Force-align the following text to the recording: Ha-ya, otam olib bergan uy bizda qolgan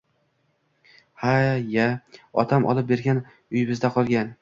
Ha-ya, 1.25 1.87
otam 2.45 2.69
olib 2.73 2.91
bergan 2.95 3.25
uy 3.37 3.71
bizda 3.73 3.97
qolgan 3.99 4.39